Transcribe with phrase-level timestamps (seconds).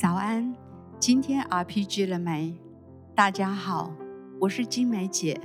[0.00, 0.54] 早安，
[0.98, 2.58] 今天 RPG 了没？
[3.14, 3.92] 大家好，
[4.40, 5.38] 我是金梅姐，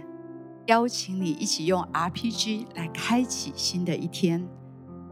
[0.67, 4.47] 邀请你一起用 RPG 来开启新的一天。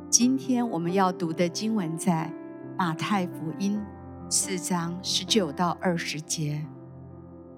[0.10, 2.32] 今天我们要读的经文在
[2.78, 3.82] 马太福音
[4.29, 6.66] 四章十九到二十节。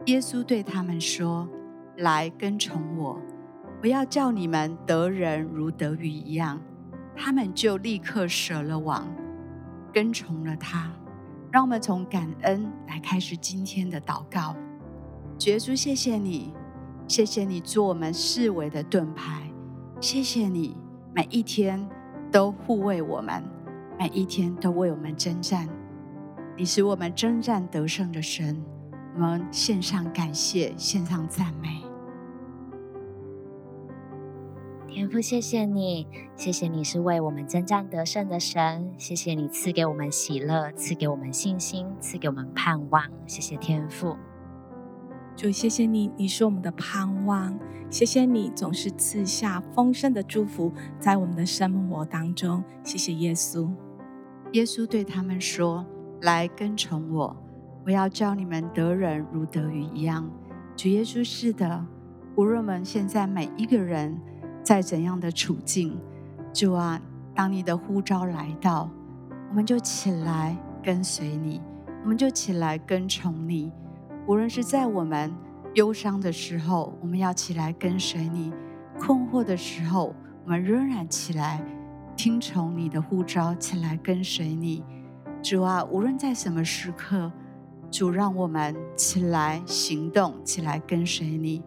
[0.07, 1.47] 耶稣对他们说
[1.97, 3.21] ：“来跟从我，
[3.83, 6.59] 我要叫你们得人如得鱼一样。”
[7.15, 9.07] 他们就立刻舍了网，
[9.93, 10.91] 跟从了他。
[11.55, 14.53] 让我们从感恩来开始今天的祷告。
[15.39, 16.53] 主耶稣，谢谢你，
[17.07, 19.49] 谢谢你做我们四围的盾牌，
[20.01, 20.75] 谢谢你
[21.13, 21.87] 每一天
[22.29, 23.41] 都护卫我们，
[23.97, 25.65] 每一天都为我们征战。
[26.57, 28.61] 你是我们征战得胜的神，
[29.13, 31.84] 我们献上感谢，献上赞美。
[34.95, 43.03] 天父，谢谢你，谢谢你是为我们征战得胜的神，谢谢你赐给我们喜乐，赐给我们信心，赐给我们盼望。
[43.27, 44.15] 谢谢天父，
[45.35, 52.63] 主，谢谢你，你是我们的盼望，谢谢你总是赐下丰盛的祝福在我们的生活当中。
[52.81, 53.69] 谢谢耶稣，
[54.53, 55.85] 耶稣对他们说
[56.23, 57.35] ：“来跟从我，
[57.85, 60.31] 我要叫你们得人如得鱼一样。”
[60.77, 61.85] 主耶稣是的，
[62.37, 64.17] 无论我们现在每一个人。
[64.65, 65.95] 在怎样的处境，
[66.51, 66.99] 主啊，
[67.35, 68.89] 当你的呼召来到，
[69.51, 71.61] 我们就起来跟随你，
[72.01, 73.71] 我们就起来跟从你。
[74.27, 75.31] 无论是在我们
[75.75, 78.51] 忧伤的时候，我们要起来跟随你；
[78.99, 81.63] 困惑的时候，我们仍然起来
[82.17, 84.83] 听从你的呼召，起来跟随你。
[85.43, 87.31] 主啊，无论在什么时刻，
[87.91, 91.61] 主让我们起来行动，起来跟随你。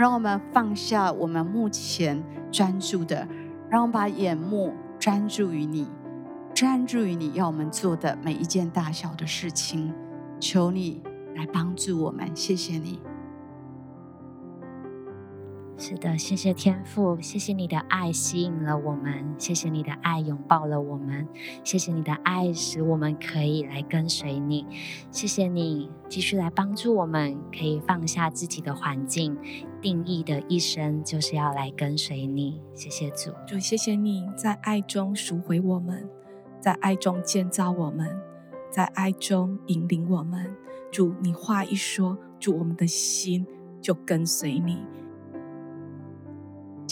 [0.00, 3.28] 让我们放下我们目前专注的，
[3.68, 5.86] 让我们把眼目专注于你，
[6.54, 9.92] 专注于你要我们做的每一件大小的事情。
[10.40, 11.02] 求你
[11.36, 12.98] 来帮助我们，谢谢你。
[15.80, 21.26] 是的，谢谢天父，谢谢你的爱吸引了我们，谢谢你的爱拥抱了我们，
[21.64, 24.66] 谢谢你的爱使我们可以来跟随你，
[25.10, 29.38] 谢谢你继续来帮助我们，可以放下自己的环境，
[29.80, 32.60] 定义的一生就是要来跟随你。
[32.74, 36.06] 谢谢主，主谢谢你在爱中赎回我们，
[36.60, 38.20] 在爱中建造我们，
[38.70, 40.54] 在爱中引领我们。
[40.92, 43.46] 主，你话一说，主我们的心
[43.80, 44.76] 就跟随你。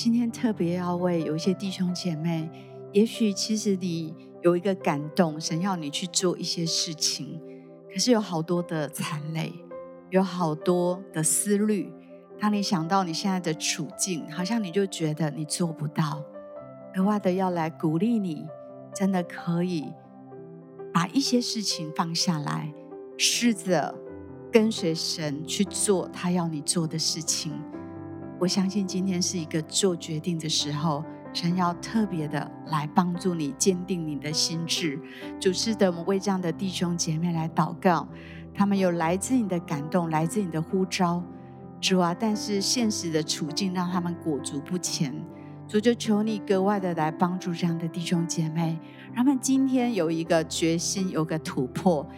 [0.01, 2.49] 今天特别要为有一些弟兄姐妹，
[2.93, 7.41] 也许其实你有一个感动，神要你去做一些事情，
[7.93, 9.53] 可是有好多的残累，
[10.11, 11.93] 有好多的思虑。
[12.39, 16.23] 当你想到你现在的处境，好像你就觉得你做不到，
[16.95, 18.47] 额外的要来鼓励你，
[18.95, 19.93] 真的可以
[20.95, 22.73] 把一些事情放下来，
[23.17, 23.93] 试着
[24.53, 27.53] 跟随神去做他要你做的事情。
[28.41, 34.99] 我相信今天是一个做决定的时候，神要特别的来帮助你，坚定你的心志。
[35.41, 38.07] 主是的，我们为这样的弟兄姐妹来祷告，
[38.55, 41.21] 他们有来自你的感动，来自你的呼召，
[41.81, 42.15] 主啊！
[42.15, 45.13] 但是现实的处境让他们裹足不前，
[45.69, 48.79] 主就求你格外的来帮助这样的弟兄姐妹，
[49.13, 52.09] 让他们今天有一个决心，有个突破。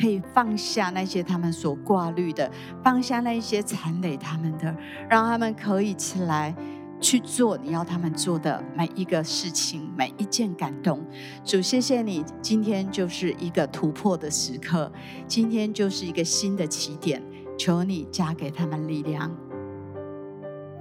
[0.00, 2.48] 可以放下那些他们所挂虑的，
[2.84, 4.72] 放下那些缠累他们的，
[5.10, 6.54] 让他们可以起来
[7.00, 11.04] 去做你要他们做的每一个事情，每一件感动。
[11.44, 14.92] 主，谢谢你，今天就是一个突破的时刻，
[15.26, 17.20] 今天就是一个新的起点，
[17.58, 19.47] 求你加给他们力量。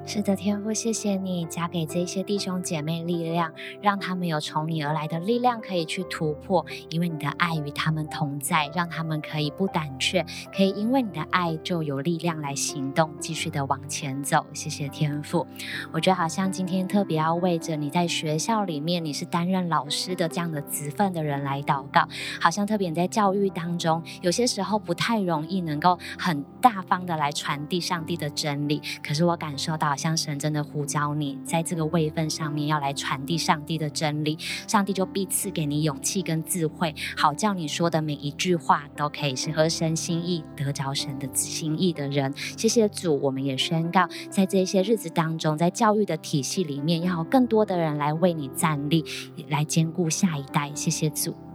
[0.10, 3.52] 是的，天父，谢谢你加给这些弟兄姐妹力量，
[3.82, 10.26] 让他们有从你而来的力量可以去突破，因为你的爱与他们同在，让他们可以不胆怯，
[10.56, 14.46] 可以因为你的爱就有力量来行动，继续的往前走。
[14.54, 15.46] 谢谢天父，
[15.92, 22.08] 我觉得好像今天特别要为着你在学校里面你是担任老师的这样的职分的人来祷告，
[22.40, 29.97] 好像特别你在教育当中，有些时候不太容易能够很大方的来传递上帝的真理，可是我感受到。
[29.98, 42.34] 像神真的呼召你，在这个位份上面要来传递上帝的真理，上帝就必赐给你勇气跟智慧，好叫你说的每一句话都可以是合神心意、得着神的心意的人。
[42.36, 49.04] 谢谢主，我们也宣告，在这些日子当中，在教育的体系里面，要有更多的人来为你站立，
[49.50, 50.72] 来兼顾下一代。
[50.76, 51.47] 谢谢主。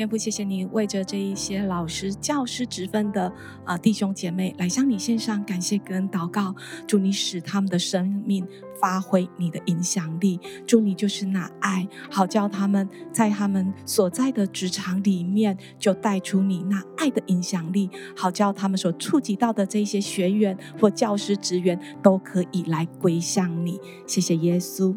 [0.00, 3.30] 天父，谢谢你为着这一些老师、教师职分的
[3.66, 6.54] 啊弟兄姐妹来向你献上感谢跟祷告，
[6.86, 8.48] 祝你使他们的生命
[8.80, 23.78] 发挥你的影响力，祝你就是那爱，好叫他们在他们所在的职场里面就带出你那爱的影响力，好叫他们所触及到的这些学员或教师职员都可以来归向你。
[24.06, 24.96] 谢谢耶稣。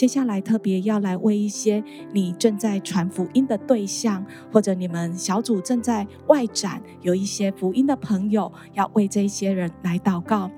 [0.00, 10.50] 接下来特别要来为一些你正在传福音的对象，或者你们小组正在外展，有一些福音的朋友，要为这些人来祷告。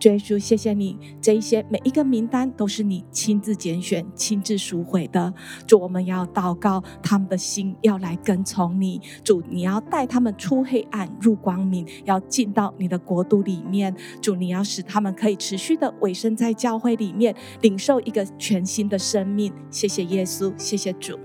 [0.00, 5.32] 主耶稣，谢谢你，这一些每一个名单都是你亲自拣选、亲自赎回的。
[5.64, 9.00] 主，我们要祷告，他们的心要来跟从你。
[9.22, 13.94] 主，你要带他们出黑暗入光明，要进到你的国度里面。
[14.20, 21.18] 主，你要使他们可以持续的委身在教会里面，领受一个全新的生命，谢谢耶稣，谢谢主。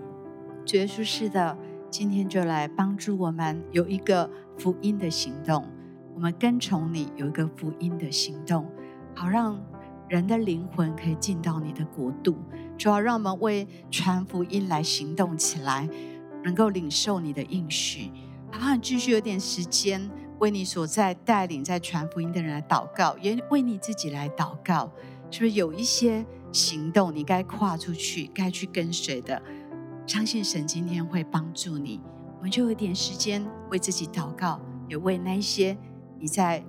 [0.66, 1.58] 主耶稣是的，
[1.90, 5.66] 今天就来帮助我们有一个福音的行动。
[6.14, 8.70] 我们跟从你，有一个福音的行动，
[9.16, 9.60] 好让
[10.08, 12.38] 人的灵魂可以进到你的国度。
[12.78, 15.90] 主要让我们为传福音来行动起来，
[16.44, 18.12] 能够领受你的应许。
[18.52, 24.92] 哪怕你继续有点时间，为你所在带领在传福音的人来祷告，也为你自己来祷告。
[25.32, 26.26] 是不是有一些？
[26.54, 29.42] 行动，你该跨出去，该去跟随的，
[30.08, 32.00] 相信神今天会帮助你。
[32.38, 35.78] 我们就有点时间为自己祷告，也为那些
[36.20, 36.64] 你在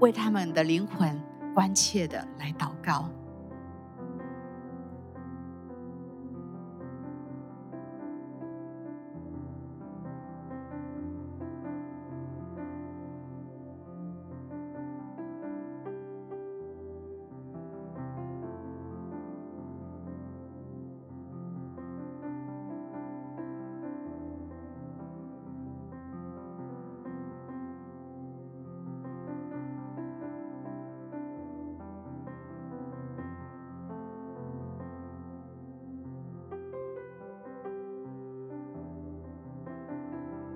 [0.00, 1.20] 为他们的灵魂
[1.54, 3.08] 关切的来祷告。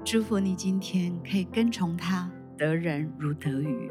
[0.08, 3.90] 祝福你今天可以跟从他，得人如得鱼。